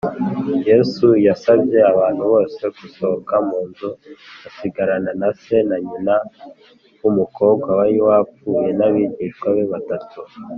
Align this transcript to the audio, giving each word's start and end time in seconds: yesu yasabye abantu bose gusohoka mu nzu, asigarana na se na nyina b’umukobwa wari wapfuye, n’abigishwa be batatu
yesu 0.69 1.07
yasabye 1.27 1.79
abantu 1.91 2.23
bose 2.31 2.61
gusohoka 2.77 3.35
mu 3.47 3.59
nzu, 3.67 3.89
asigarana 4.47 5.11
na 5.21 5.29
se 5.41 5.55
na 5.69 5.77
nyina 5.87 6.15
b’umukobwa 6.99 7.69
wari 7.79 7.97
wapfuye, 8.07 8.69
n’abigishwa 8.77 9.47
be 9.55 9.63
batatu 9.73 10.19